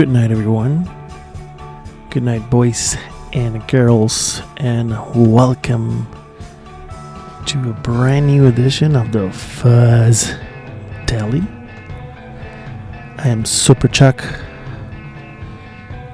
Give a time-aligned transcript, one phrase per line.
[0.00, 0.88] Good night, everyone.
[2.08, 2.96] Good night, boys
[3.34, 6.08] and girls, and welcome
[7.44, 10.32] to a brand new edition of the Fuzz
[11.04, 11.42] Deli.
[13.18, 14.24] I am Super Chuck,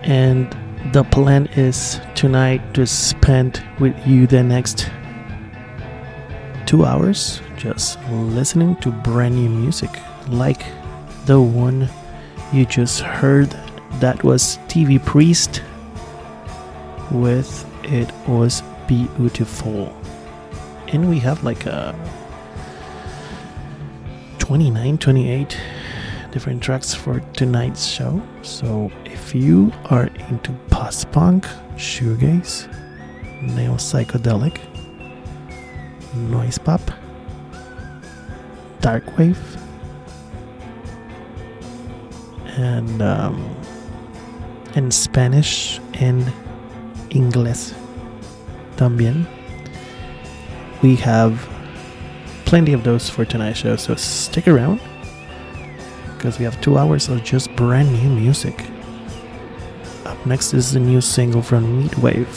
[0.03, 0.53] and
[0.93, 4.91] the plan is tonight to spend with you the next
[6.67, 9.91] two hours just listening to brand new music
[10.27, 10.65] like
[11.27, 11.89] the one
[12.53, 13.57] you just heard
[14.01, 15.63] that was TV Priest
[17.11, 19.97] with It Was Beautiful.
[20.89, 21.95] And we have like a
[24.39, 25.59] 29, 28
[26.31, 28.23] different tracks for tonight's show.
[28.43, 31.47] So if you are into post punk,
[31.77, 32.69] shoegaze,
[33.43, 34.59] neo psychedelic,
[36.15, 36.83] noise pop,
[38.81, 39.57] dark wave,
[42.57, 43.56] and um,
[44.77, 46.31] en Spanish and
[47.11, 47.73] English
[48.77, 49.27] también.
[50.83, 51.49] We have
[52.45, 54.81] plenty of those for tonight's show, so stick around
[56.17, 58.67] because we have two hours of just brand new music.
[60.05, 62.29] Up next is the new single from Meatwave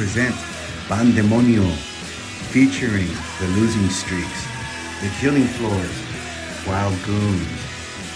[0.00, 0.34] Present
[0.88, 1.70] Bandemonio,
[2.48, 3.06] featuring
[3.38, 4.46] The Losing Streaks,
[5.02, 7.46] The Killing Floors, Wild Goons,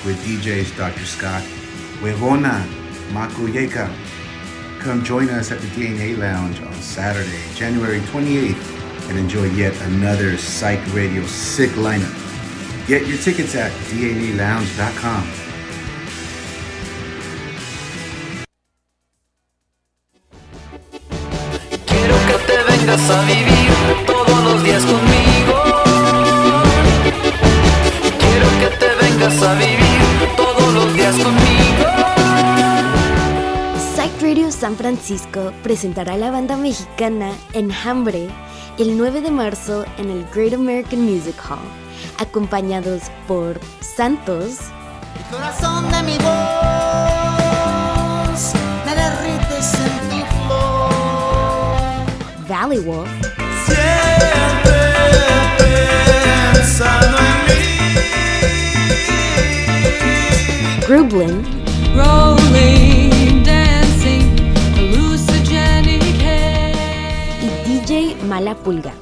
[0.07, 1.05] with DJs Dr.
[1.05, 1.43] Scott,
[2.01, 2.65] Huevona,
[3.13, 3.95] Makuyeka.
[4.81, 10.39] Come join us at the DNA Lounge on Saturday, January 28th, and enjoy yet another
[10.39, 12.89] Psych Radio sick lineup.
[12.89, 15.44] Get your tickets at DNALounge.com.
[23.11, 23.73] a vivir
[24.07, 25.53] todos los días conmigo.
[28.19, 31.85] Quiero que te vengas a vivir todos los días conmigo.
[33.95, 38.29] Psych Radio San Francisco presentará a la banda mexicana Enjambre
[38.79, 41.59] el 9 de marzo en el Great American Music Hall,
[42.19, 44.59] acompañados por Santos,
[45.17, 46.64] El corazón de mi voz
[52.65, 53.11] Valley Wolf.
[60.89, 61.45] Grublin,
[61.95, 64.25] rolling, dancing,
[67.43, 68.95] y DJ Mala Pulga.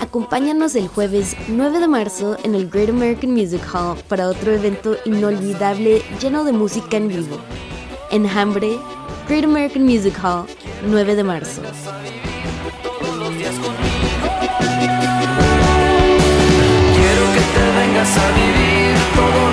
[0.00, 4.96] Acompáñanos el jueves 9 de marzo en el Great American Music Hall para otro evento
[5.04, 7.38] inolvidable lleno de música en vivo.
[8.10, 8.76] Enjambre,
[9.28, 10.46] Great American Music Hall,
[10.88, 11.62] 9 de marzo.
[18.02, 19.51] empiezas a vivir todo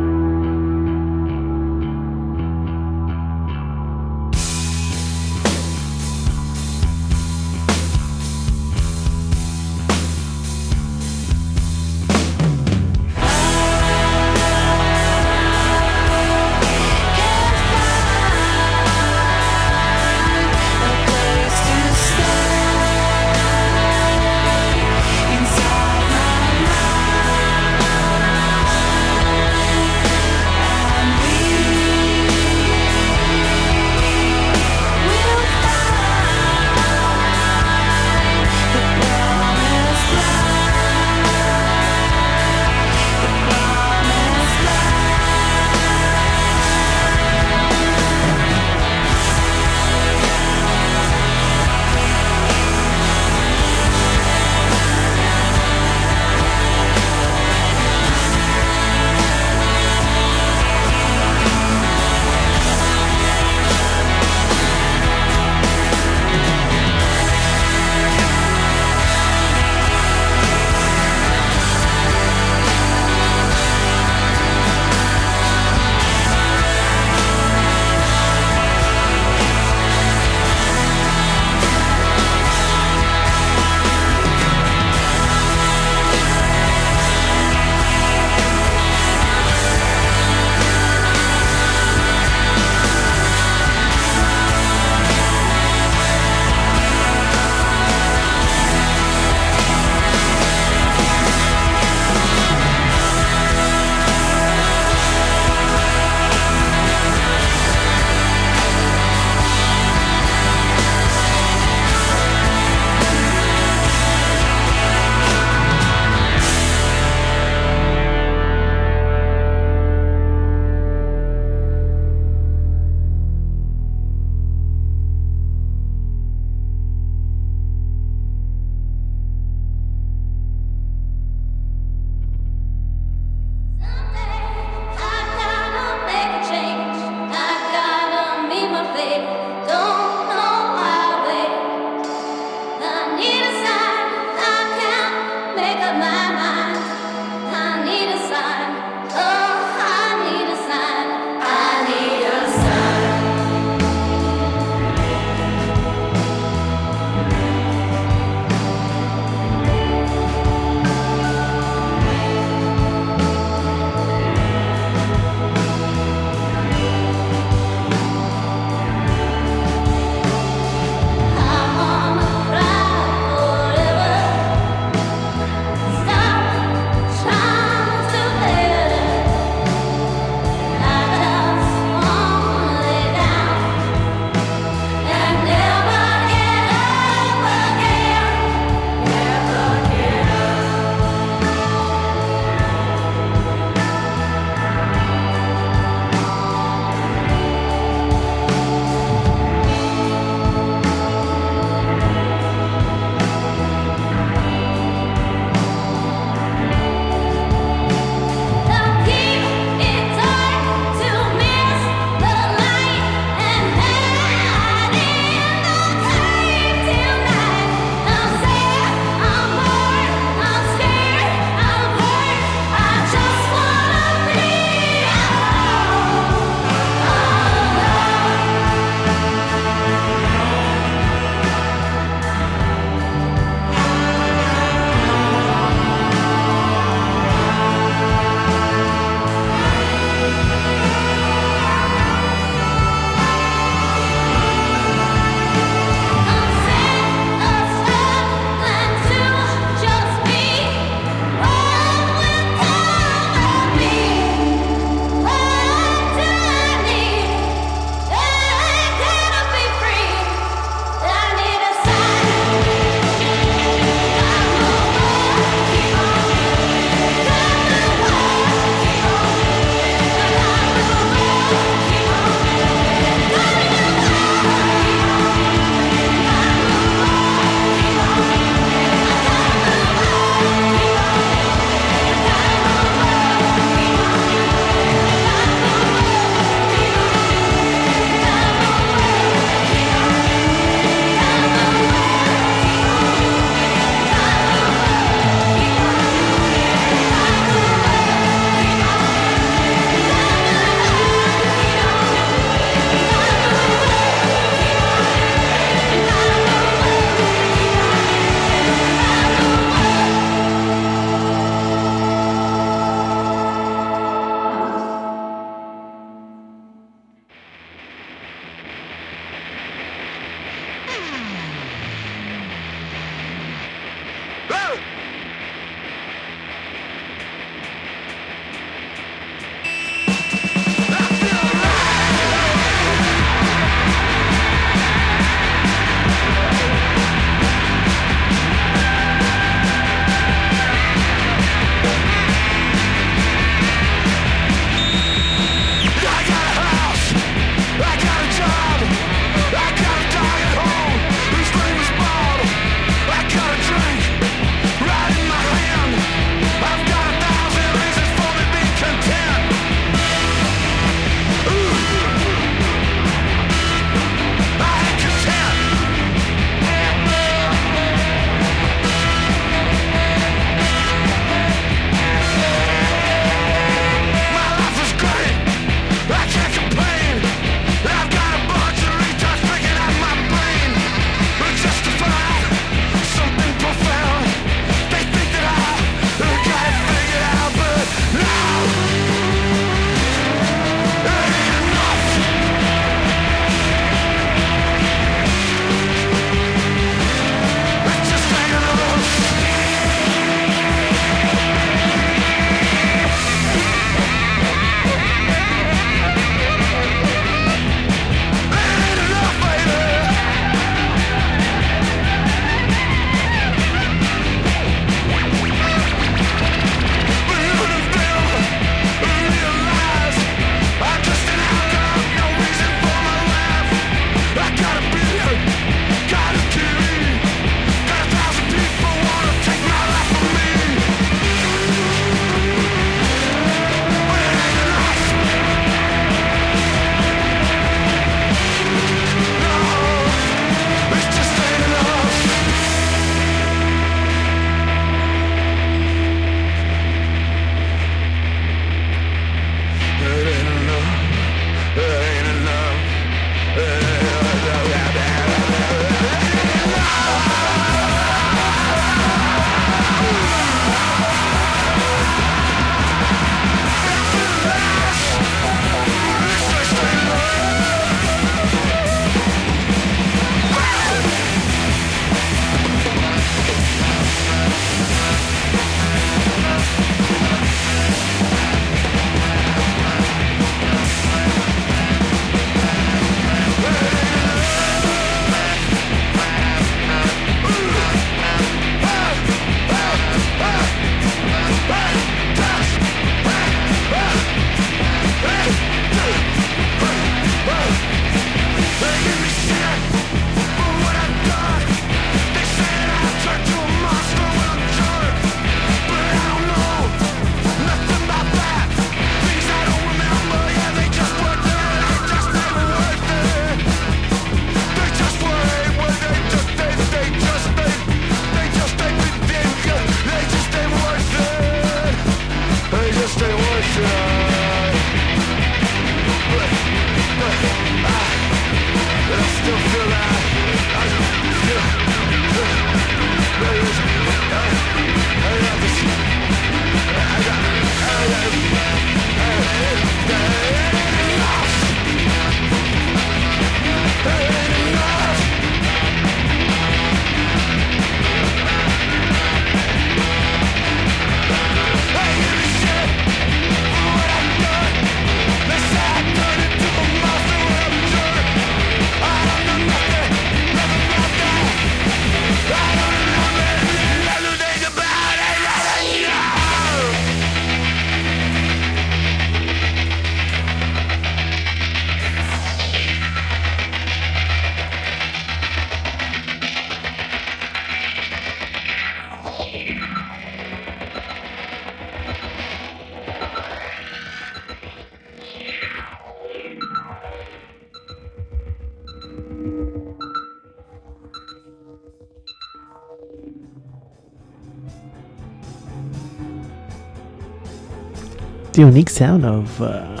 [598.66, 600.00] unique sound of uh,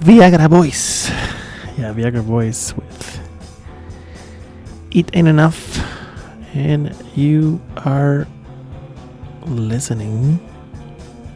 [0.00, 1.10] Viagra Boys.
[1.76, 3.20] Yeah, Viagra Boys with
[4.90, 5.78] It Ain't Enough.
[6.54, 8.26] And you are
[9.42, 10.40] listening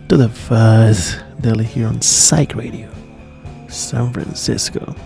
[0.08, 2.90] to the Fuzz Deli here on Psych Radio,
[3.68, 4.96] San Francisco.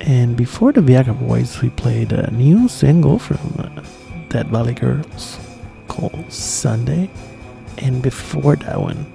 [0.00, 3.82] And before the Viagra Boys, we played a new single from uh,
[4.28, 5.38] Death Valley Girls
[5.86, 7.08] called Sunday.
[7.78, 9.06] And before that one,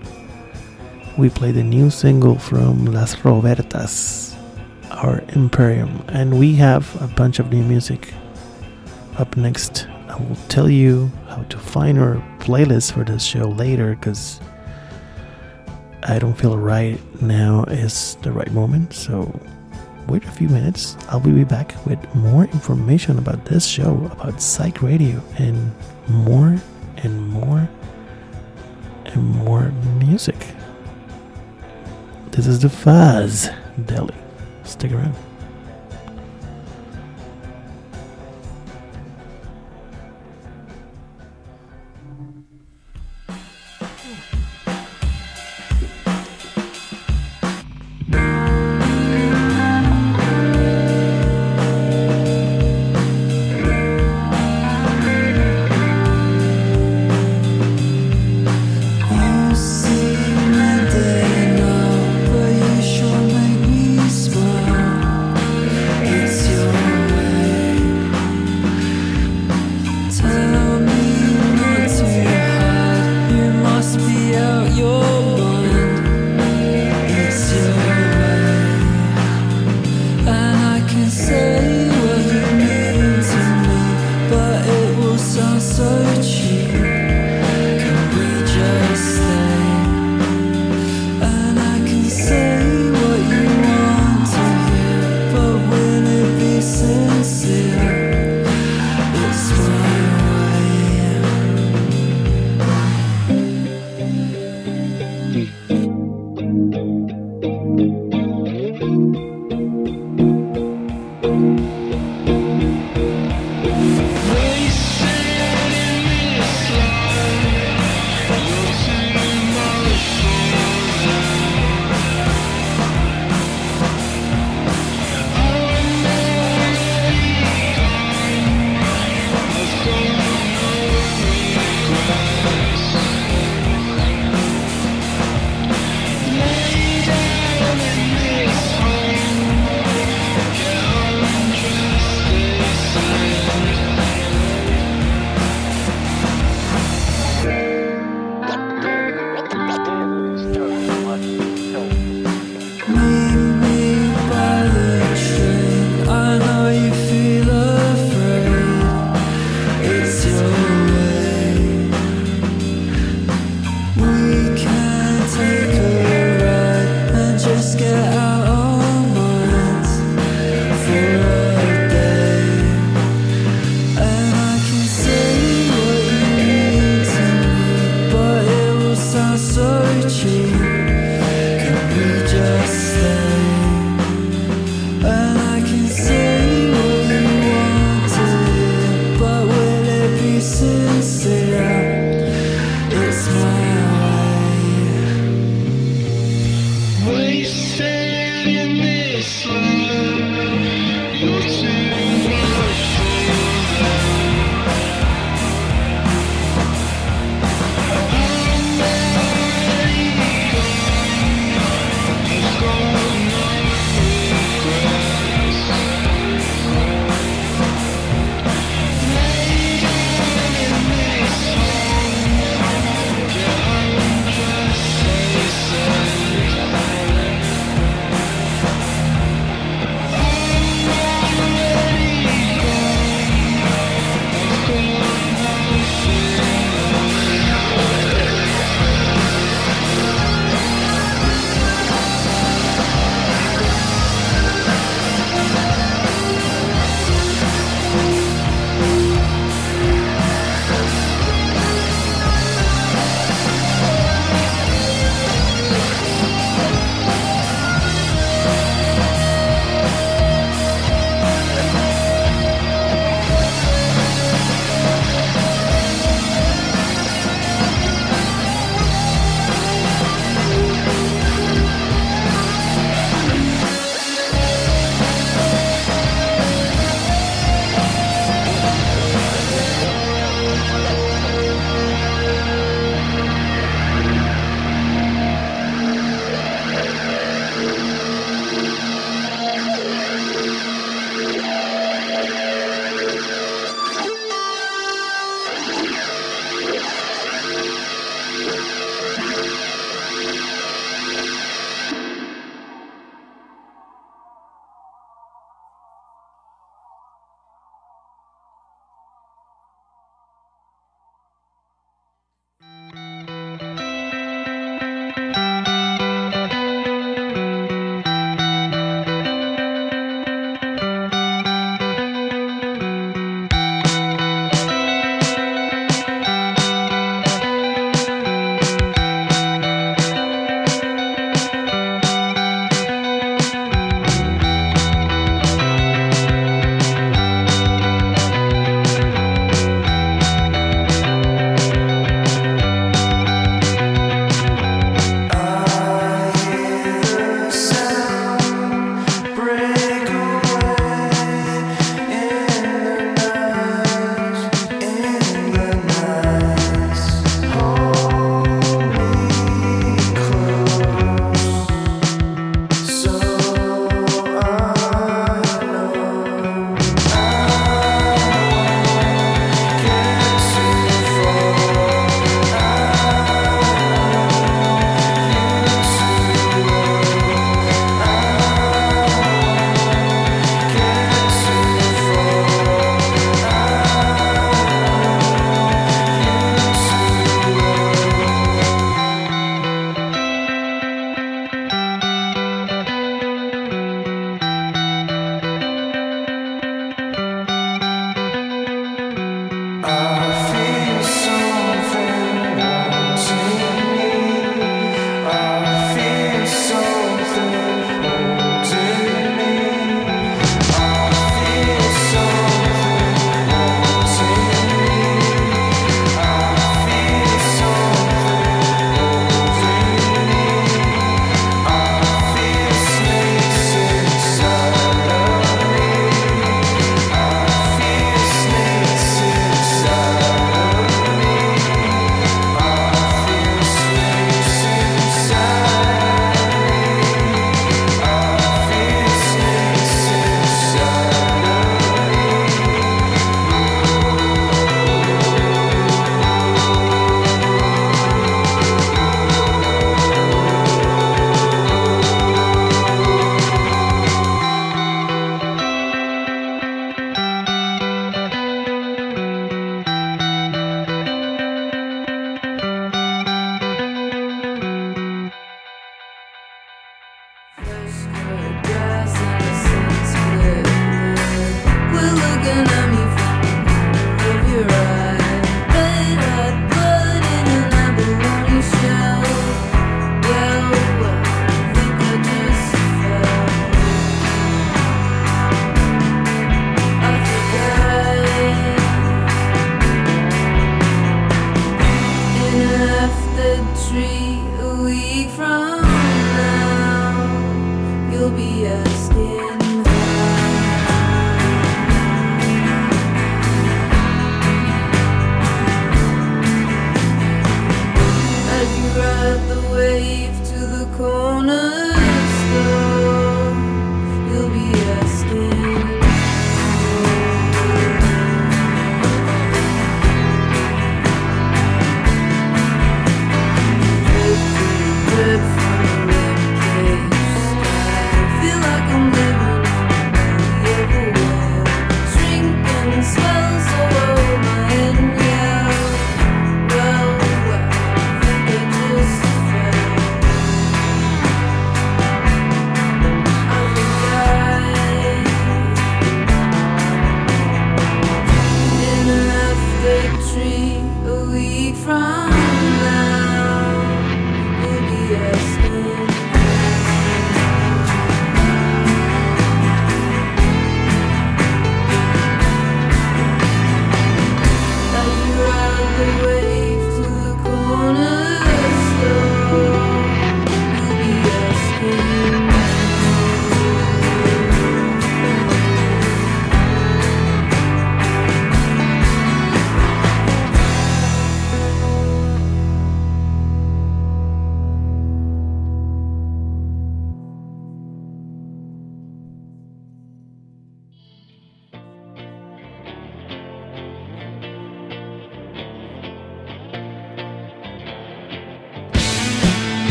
[1.18, 4.36] we played a new single from Las Robertas,
[4.92, 6.04] our Imperium.
[6.08, 8.14] And we have a bunch of new music
[9.18, 9.88] up next.
[10.08, 14.40] I will tell you how to find our playlist for this show later because
[16.04, 18.94] I don't feel right now is the right moment.
[18.94, 19.40] So
[20.08, 20.98] wait a few minutes.
[21.10, 25.72] I'll be back with more information about this show, about Psych Radio, and
[26.08, 26.58] more
[26.98, 27.70] and more
[29.14, 30.48] and more music.
[32.32, 33.50] This is the Fuzz
[33.86, 34.16] Deli.
[34.64, 35.16] Stick around.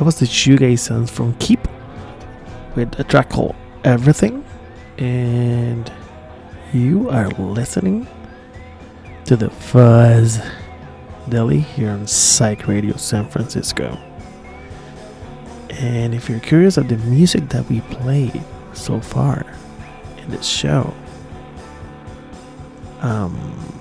[0.00, 1.68] That was the shoegaze sounds from Keep
[2.74, 4.42] with a track called Everything,
[4.96, 5.92] and
[6.72, 8.08] you are listening
[9.26, 10.40] to the Fuzz
[11.28, 13.98] Deli here on Psych Radio San Francisco.
[15.68, 18.42] And if you're curious of the music that we played
[18.72, 19.44] so far
[20.16, 20.94] in this show,
[23.02, 23.79] um,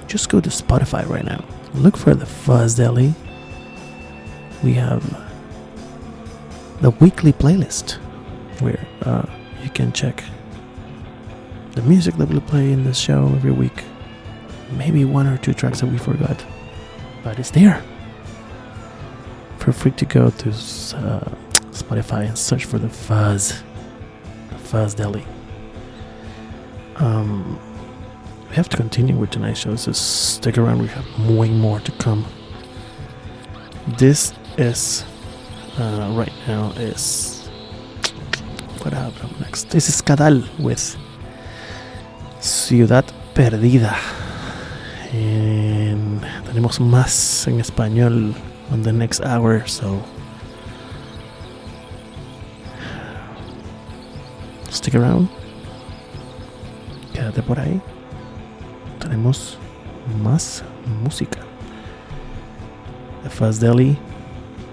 [0.07, 1.43] just go to Spotify right now.
[1.73, 3.13] Look for the Fuzz Deli.
[4.63, 5.03] We have
[6.81, 7.93] the weekly playlist
[8.61, 9.25] where uh,
[9.63, 10.23] you can check
[11.73, 13.83] the music that we play in this show every week.
[14.71, 16.43] Maybe one or two tracks that we forgot,
[17.23, 17.83] but it's there.
[19.59, 21.33] Feel free to go to uh,
[21.71, 23.63] Spotify and search for the Fuzz,
[24.49, 25.25] the Fuzz Deli.
[26.97, 27.59] Um,
[28.49, 30.79] we have to continue with tonight's show, so stick around.
[30.79, 32.25] We have way more to come.
[33.97, 35.03] This is
[35.77, 37.47] uh, right now is
[38.81, 39.69] what happened next.
[39.69, 40.95] This is Cadal with
[42.43, 43.95] Ciudad Perdida.
[45.13, 48.35] And tenemos más en español
[48.69, 50.03] on the next hour, so
[54.69, 55.29] stick around.
[57.13, 57.79] Quédate por ahí.
[58.99, 59.57] Tenemos
[60.21, 60.63] más
[61.01, 61.39] música.
[63.23, 63.97] The Fuzz Deli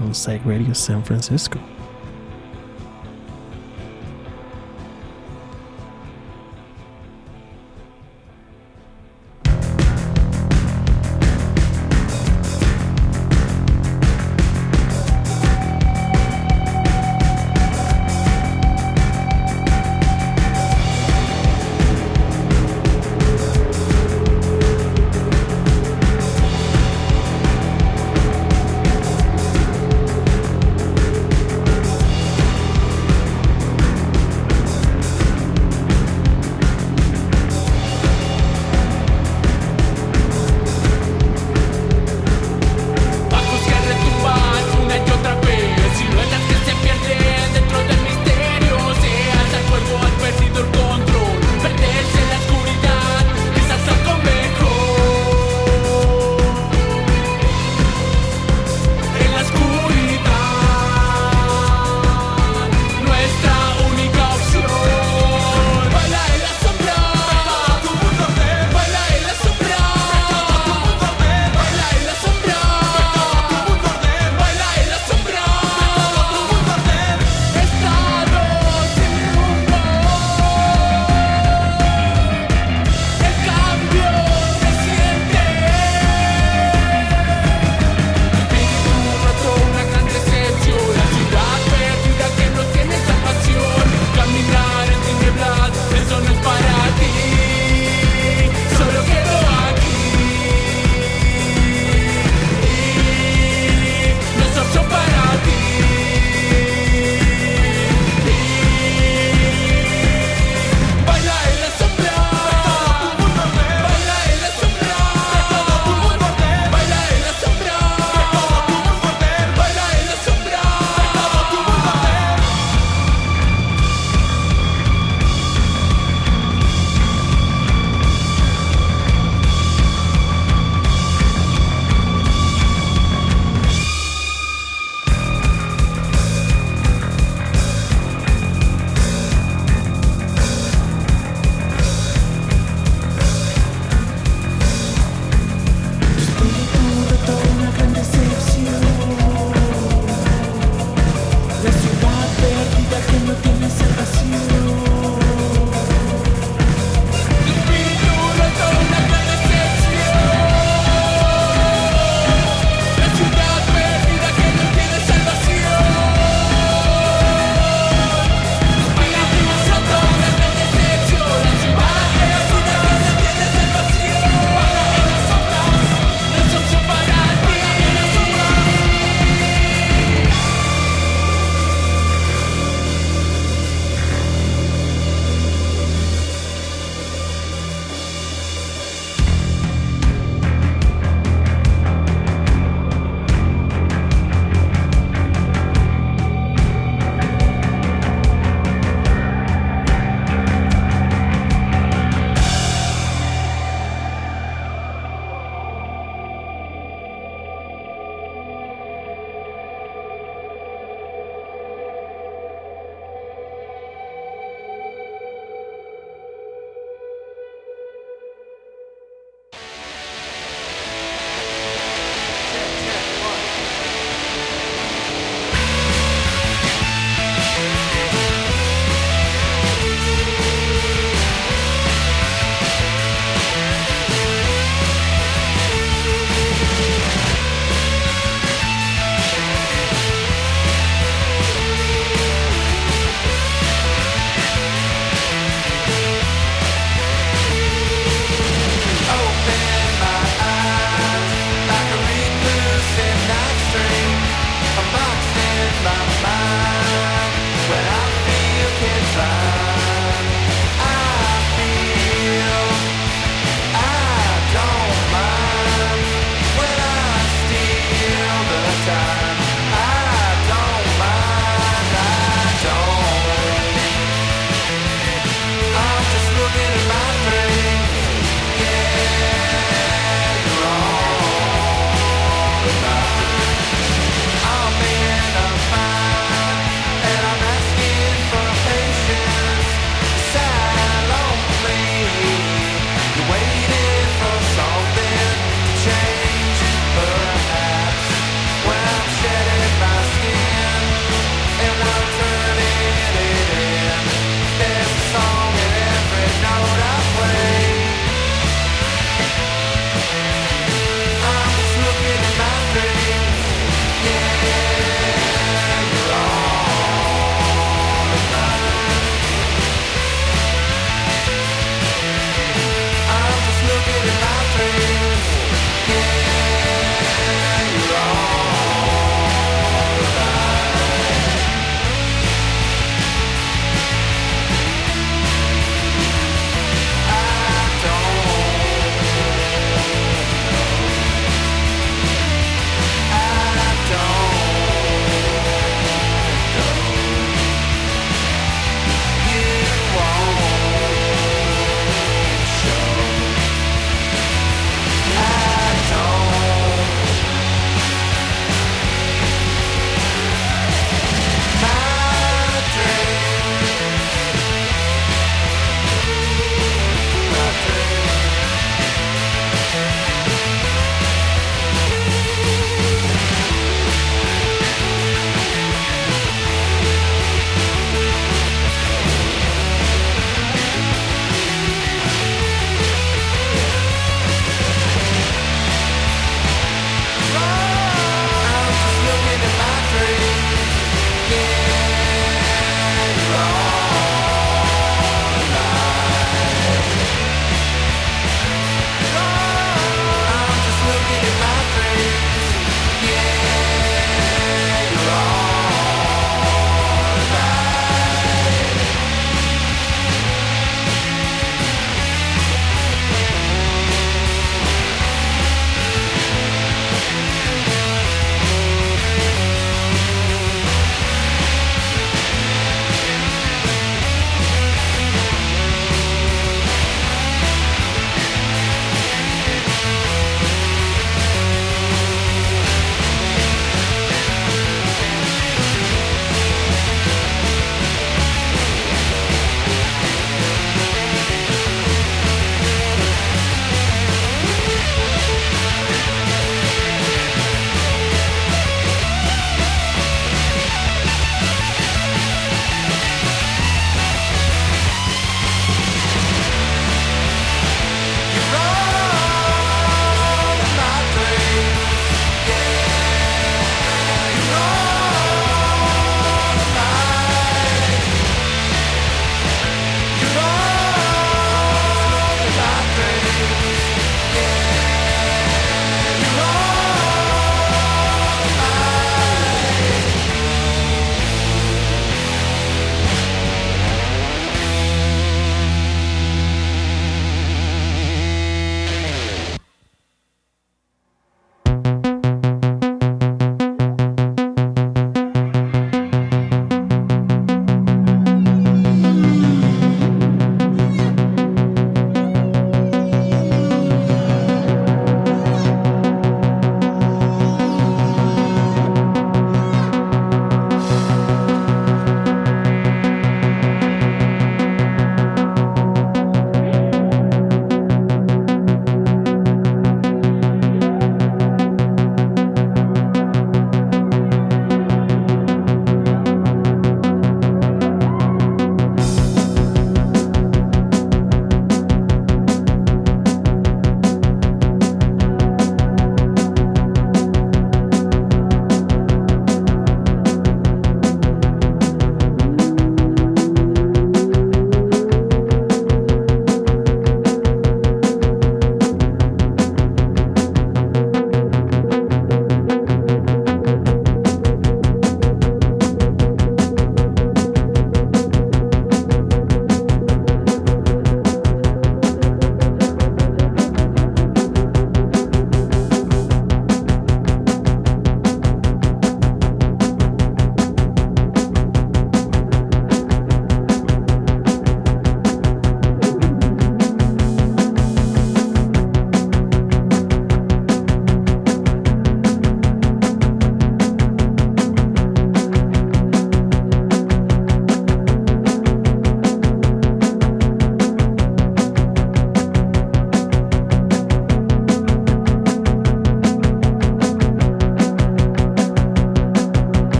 [0.00, 1.58] on Psych Radio San Francisco.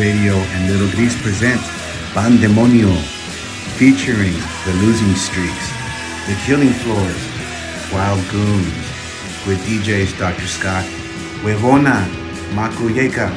[0.00, 1.60] Radio and Little Gris present
[2.14, 2.90] Pandemonio,
[3.76, 4.32] featuring
[4.64, 5.68] The Losing Streaks,
[6.26, 7.22] The Killing Floors,
[7.92, 8.72] Wild Goons,
[9.46, 10.46] with DJs Dr.
[10.46, 10.84] Scott,
[11.42, 12.06] Huevona,
[12.54, 13.30] Makuyeka.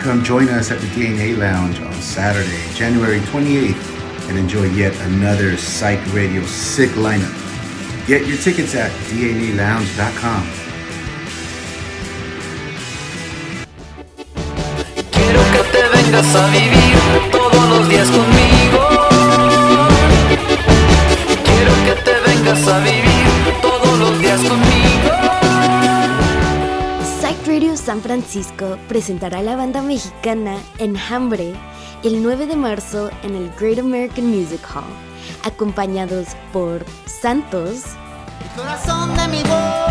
[0.00, 5.56] Come join us at the DNA Lounge on Saturday, January 28th, and enjoy yet another
[5.56, 8.06] Psych Radio sick lineup.
[8.08, 10.67] Get your tickets at DNALounge.com.
[16.18, 18.78] te vengas a vivir todos los días conmigo.
[21.44, 25.10] Quiero que te vengas a vivir todos los días conmigo.
[27.20, 31.54] Psych Radio San Francisco presentará a la banda mexicana Enjambre
[32.02, 34.84] el 9 de marzo en el Great American Music Hall,
[35.44, 37.82] acompañados por Santos,
[38.56, 39.87] Corazón de mi voz,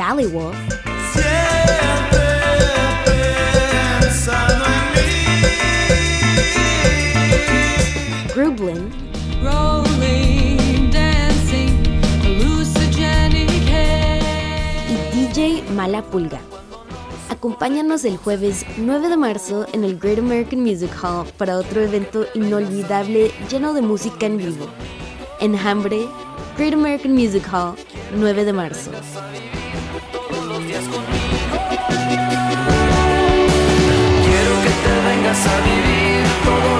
[0.00, 0.56] Valley Wolf.
[8.34, 8.90] Grublin,
[9.42, 11.82] Rolling, dancing,
[14.88, 16.40] y DJ Mala Pulga.
[17.28, 22.24] Acompáñanos el jueves 9 de marzo en el Great American Music Hall para otro evento
[22.32, 24.66] inolvidable lleno de música en vivo.
[25.40, 26.08] Enjambre,
[26.56, 27.74] Great American Music Hall,
[28.16, 28.90] 9 de marzo.
[35.30, 36.79] aprendas a vivir todo.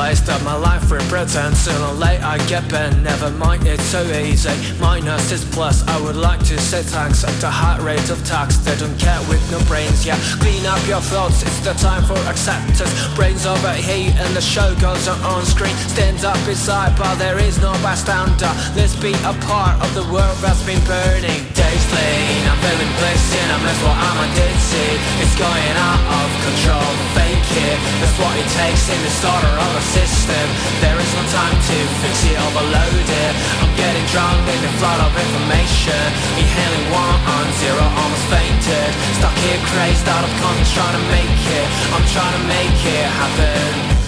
[0.00, 3.28] Stuck in the place that my life represents Sooner or late I get bent, never
[3.42, 4.54] mind it's so easy.
[4.78, 7.24] Minus is plus, I would like to say thanks.
[7.24, 10.78] At the heart rate of tax, they don't care with no brains Yeah, clean up
[10.86, 12.86] your thoughts, it's the time for acceptance.
[13.18, 15.74] Brains overheat and the show goes on on screen.
[15.90, 18.54] Stands up beside but there is no bystander.
[18.78, 21.42] Let's be a part of the world that's been burning.
[21.58, 26.28] Days lean, I'm feeling blessed and I miss what I'm addicted It's going out of
[26.46, 27.78] control, fake it.
[27.98, 30.46] That's what it takes in the starter of a system.
[30.78, 31.76] There is no time to
[32.06, 33.32] fix it, overload it
[33.62, 36.04] I'm getting drunk in the flood of information.
[36.36, 38.90] Inhaling one on zero, almost fainted.
[39.20, 41.66] Stuck here crazed out of context trying to make it.
[41.94, 43.99] I'm trying to make it happen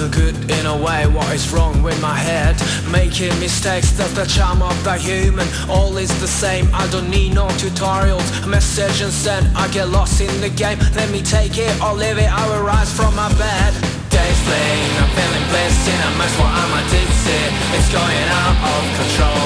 [0.00, 2.56] feel good in a way, what is wrong with my head?
[2.90, 5.46] Making mistakes, that's the charm of the human.
[5.68, 8.28] All is the same, I don't need no tutorials.
[8.46, 10.78] Message and send, I get lost in the game.
[10.94, 13.72] Let me take it or leave it, I will rise from my bed.
[14.08, 17.50] Days late, I'm feeling blessed in a mess what I'm addicted?
[17.76, 19.42] It's going out of control,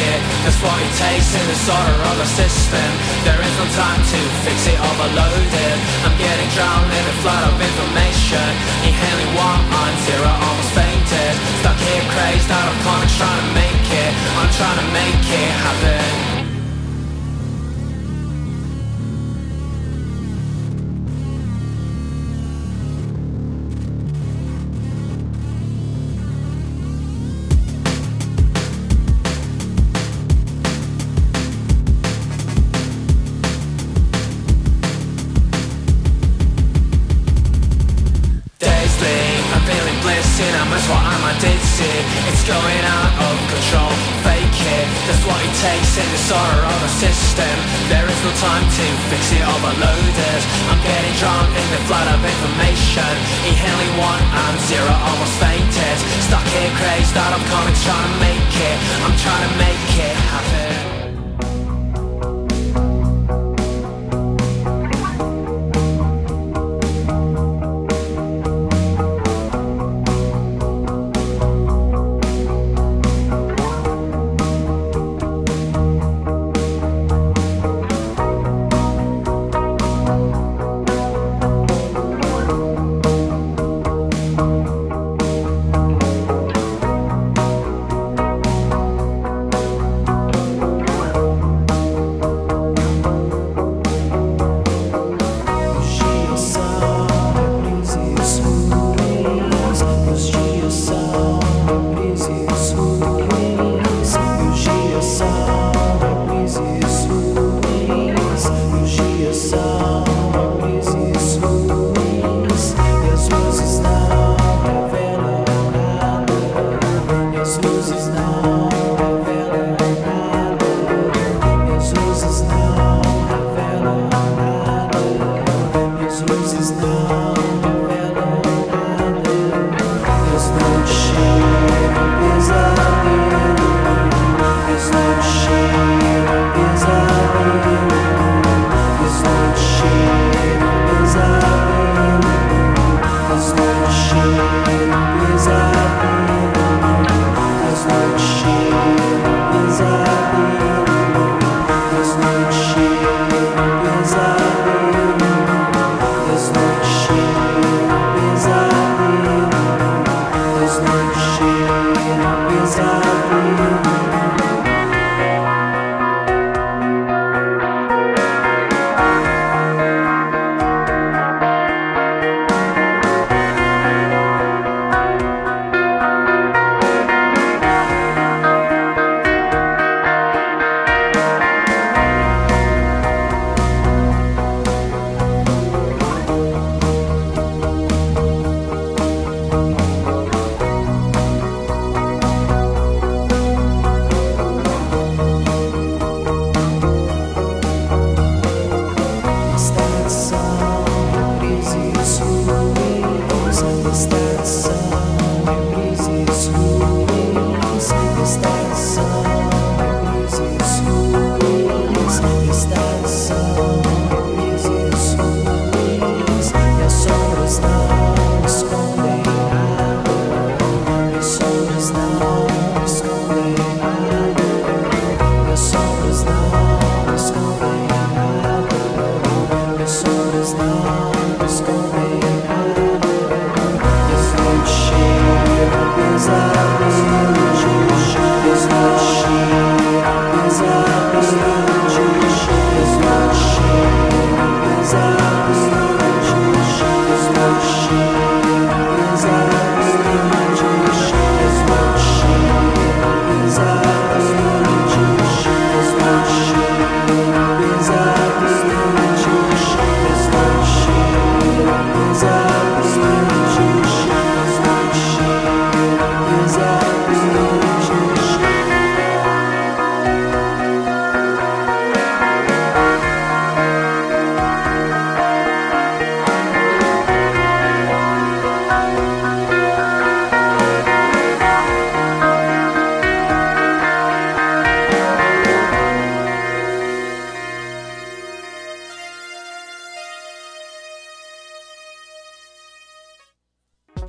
[0.00, 2.88] it That's what it takes in the disorder of the system.
[3.28, 4.18] There is no time to
[4.48, 8.48] fix it, overloaded I'm getting drowned in a flood of information.
[8.88, 11.32] Inhaling one on zero, almost fainted.
[11.60, 14.12] Stuck here crazed out of context trying to make it.
[14.40, 16.39] I'm trying to make it happen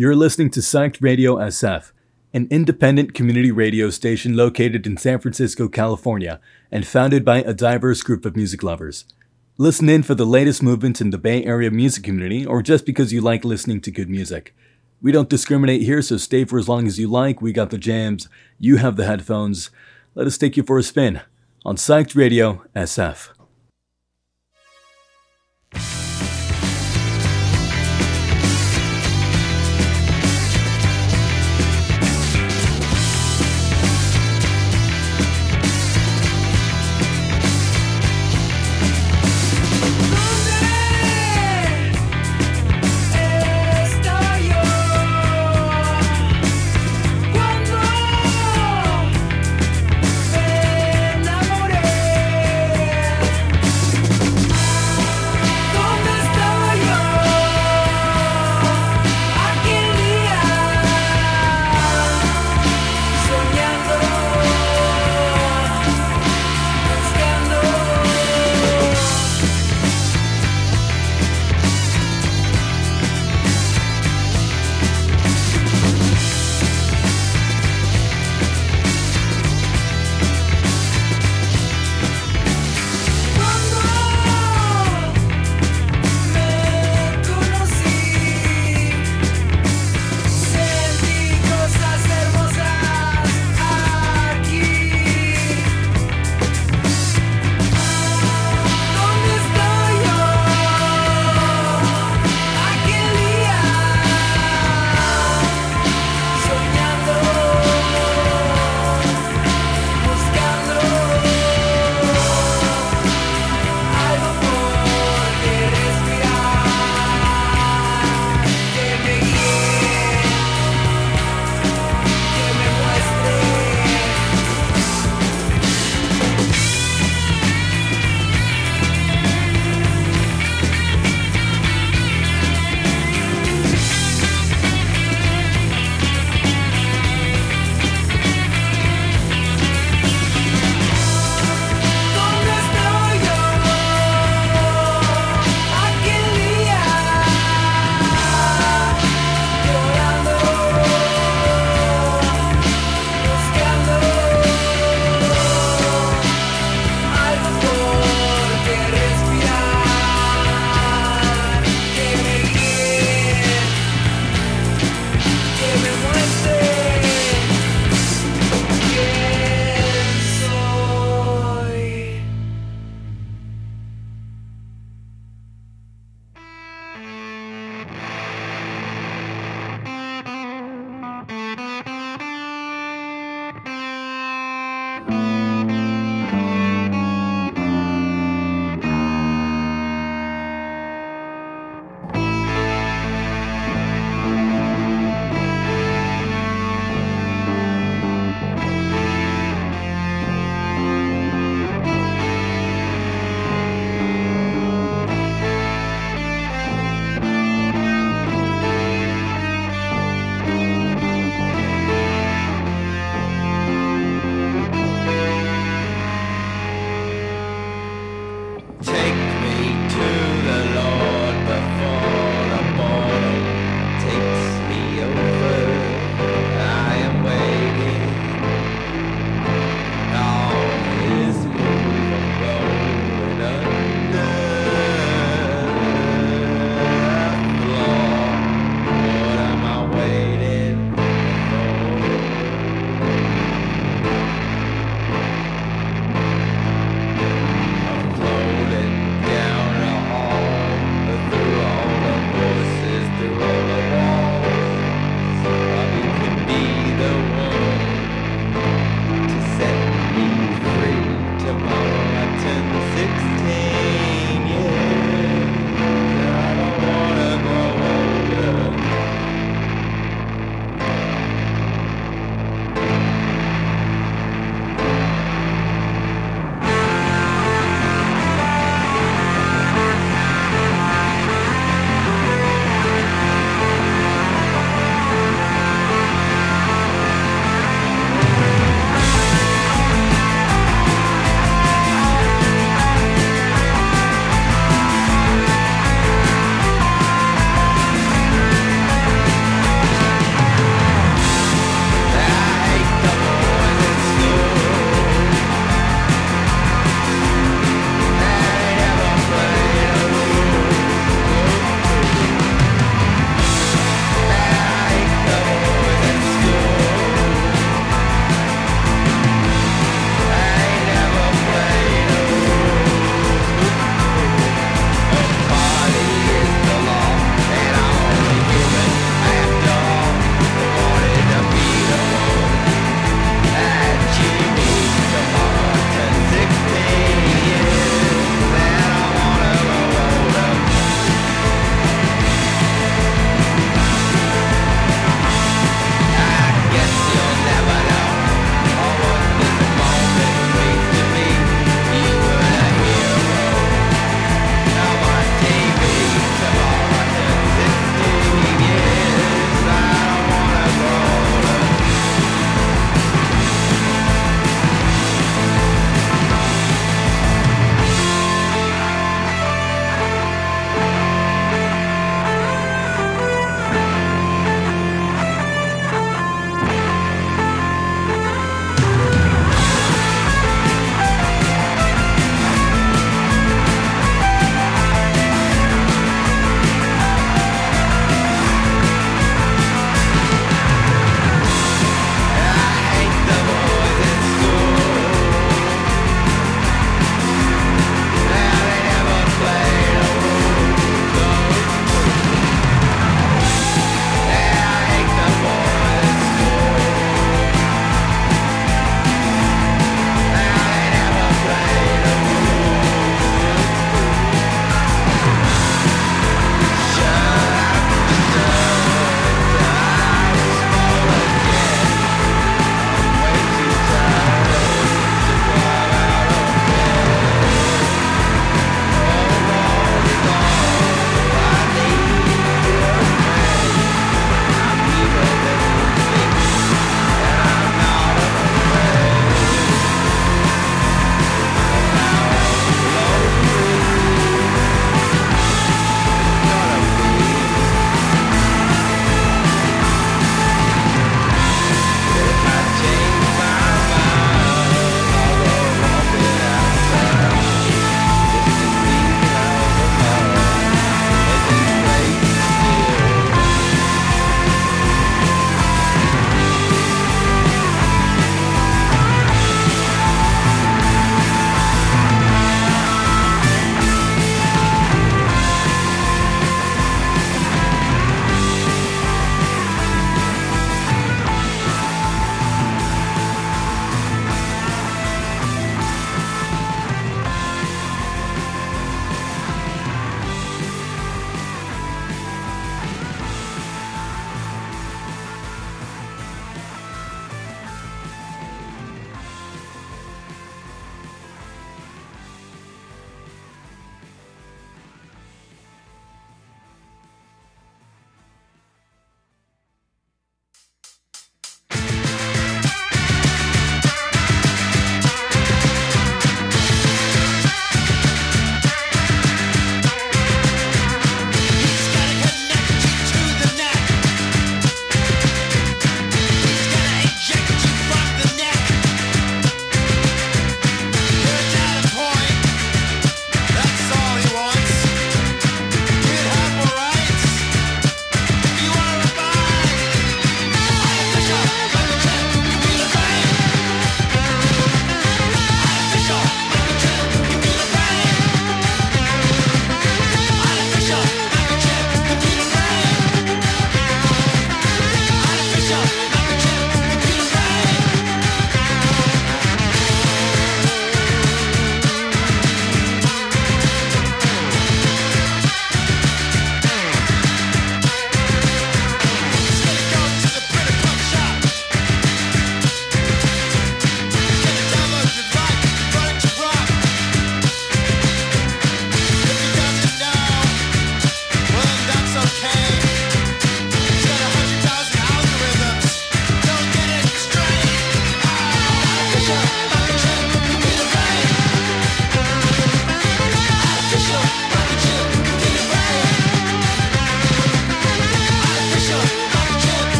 [0.00, 1.90] You're listening to Psyched Radio SF,
[2.32, 6.38] an independent community radio station located in San Francisco, California,
[6.70, 9.06] and founded by a diverse group of music lovers.
[9.56, 13.12] Listen in for the latest movements in the Bay Area music community or just because
[13.12, 14.54] you like listening to good music.
[15.02, 17.42] We don't discriminate here, so stay for as long as you like.
[17.42, 19.70] We got the jams, you have the headphones.
[20.14, 21.22] Let us take you for a spin
[21.64, 23.30] on Psyched Radio SF.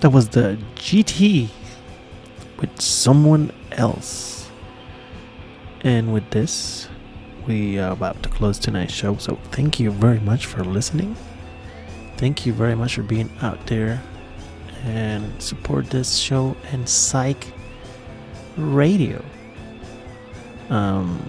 [0.00, 1.48] That was the GT
[2.60, 4.48] with someone else.
[5.82, 6.88] And with this,
[7.46, 9.16] we are about to close tonight's show.
[9.16, 11.16] So thank you very much for listening.
[12.16, 14.02] Thank you very much for being out there
[14.84, 17.46] and support this show and Psych
[18.56, 19.24] Radio.
[20.68, 21.20] Um,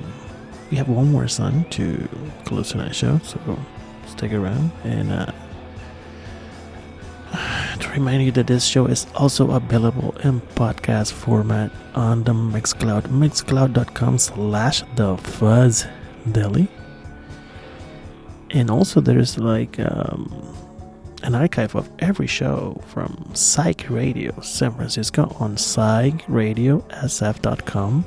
[0.70, 2.08] we have one more song to
[2.46, 3.58] close tonight's show, so
[4.06, 5.32] stick around and uh,
[8.00, 14.18] remind you that this show is also available in podcast format on the Mixcloud, mixcloud.com
[14.18, 15.86] slash the fuzz
[16.32, 16.70] deli.
[18.52, 20.32] And also there's like um,
[21.24, 28.06] an archive of every show from Psych Radio San Francisco on psychradiosf.com.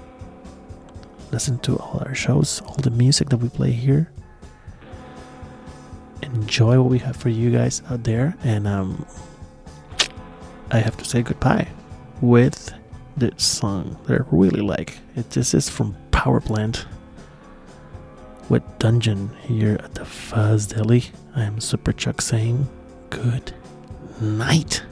[1.31, 4.11] Listen to all our shows, all the music that we play here.
[6.23, 9.05] Enjoy what we have for you guys out there, and um,
[11.13, 11.69] say goodbye
[12.23, 12.73] with
[13.19, 14.99] this song that I really like.
[15.15, 16.87] It this is from Power Plant
[18.49, 21.05] with Dungeon here at the Fuzz Deli.
[21.37, 22.67] I am Super Chuck saying
[23.11, 23.53] good
[24.23, 24.85] night.